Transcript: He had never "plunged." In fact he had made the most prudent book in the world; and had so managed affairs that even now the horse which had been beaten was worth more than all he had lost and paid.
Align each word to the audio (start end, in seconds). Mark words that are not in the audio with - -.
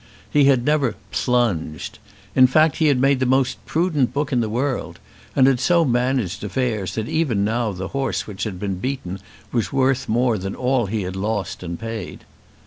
He 0.27 0.45
had 0.45 0.65
never 0.65 0.95
"plunged." 1.11 1.99
In 2.35 2.47
fact 2.47 2.77
he 2.77 2.87
had 2.87 2.99
made 2.99 3.19
the 3.19 3.27
most 3.27 3.63
prudent 3.67 4.11
book 4.15 4.33
in 4.33 4.39
the 4.39 4.49
world; 4.49 4.97
and 5.35 5.45
had 5.45 5.59
so 5.59 5.85
managed 5.85 6.43
affairs 6.43 6.95
that 6.95 7.07
even 7.07 7.45
now 7.45 7.71
the 7.71 7.89
horse 7.89 8.25
which 8.25 8.43
had 8.43 8.59
been 8.59 8.79
beaten 8.79 9.19
was 9.51 9.71
worth 9.71 10.09
more 10.09 10.39
than 10.39 10.55
all 10.55 10.87
he 10.87 11.03
had 11.03 11.15
lost 11.15 11.61
and 11.61 11.79
paid. 11.79 12.23